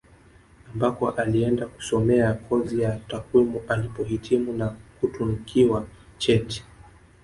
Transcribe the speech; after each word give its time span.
Ambako 0.73 1.09
alienda 1.09 1.65
kusomea 1.67 2.33
kozi 2.33 2.81
ya 2.81 2.99
takwimu 3.07 3.61
alipohitimu 3.67 4.53
na 4.53 4.75
kutunikiwa 5.01 5.87
cheti 6.17 6.63